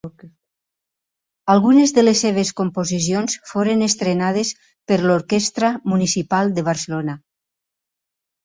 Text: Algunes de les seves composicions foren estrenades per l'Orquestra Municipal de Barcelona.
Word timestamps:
Algunes 1.53 1.93
de 1.97 2.03
les 2.05 2.23
seves 2.25 2.51
composicions 2.61 3.37
foren 3.51 3.83
estrenades 3.89 4.55
per 4.93 4.99
l'Orquestra 5.05 5.73
Municipal 5.95 6.51
de 6.57 6.65
Barcelona. 6.73 7.19